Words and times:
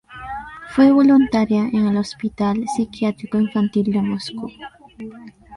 Fue 0.73 0.89
voluntaria 0.91 1.69
en 1.71 1.85
el 1.85 1.95
Hospital 1.95 2.65
Psiquiátrico 2.75 3.39
Infantil 3.39 3.91
de 3.91 4.01
Moscú. 4.01 4.49